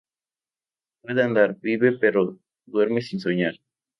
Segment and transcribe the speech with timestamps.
[1.03, 3.53] Puede andar, vive, pero duerme sin soñar.